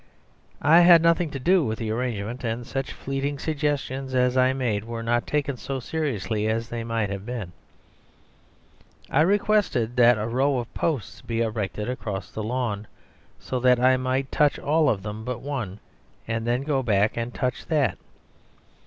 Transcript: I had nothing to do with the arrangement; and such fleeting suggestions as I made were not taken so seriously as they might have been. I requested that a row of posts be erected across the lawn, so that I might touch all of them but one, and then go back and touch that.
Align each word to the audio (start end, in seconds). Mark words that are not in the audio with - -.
I 0.63 0.79
had 0.79 1.03
nothing 1.03 1.29
to 1.29 1.37
do 1.39 1.63
with 1.63 1.77
the 1.77 1.91
arrangement; 1.91 2.43
and 2.43 2.65
such 2.65 2.91
fleeting 2.91 3.37
suggestions 3.37 4.15
as 4.15 4.35
I 4.35 4.51
made 4.51 4.83
were 4.83 5.03
not 5.03 5.27
taken 5.27 5.57
so 5.57 5.79
seriously 5.79 6.47
as 6.47 6.69
they 6.69 6.83
might 6.83 7.11
have 7.11 7.23
been. 7.23 7.51
I 9.11 9.21
requested 9.21 9.95
that 9.97 10.17
a 10.17 10.25
row 10.27 10.57
of 10.57 10.73
posts 10.73 11.21
be 11.21 11.41
erected 11.41 11.87
across 11.87 12.31
the 12.31 12.41
lawn, 12.41 12.87
so 13.39 13.59
that 13.59 13.79
I 13.79 13.95
might 13.97 14.31
touch 14.31 14.57
all 14.57 14.89
of 14.89 15.03
them 15.03 15.23
but 15.23 15.39
one, 15.41 15.79
and 16.27 16.47
then 16.47 16.63
go 16.63 16.81
back 16.81 17.15
and 17.15 17.31
touch 17.31 17.67
that. 17.67 17.99